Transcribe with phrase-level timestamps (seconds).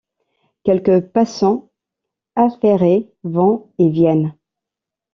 [0.63, 1.69] Quelques passants
[2.35, 4.33] affairés vont et viennent.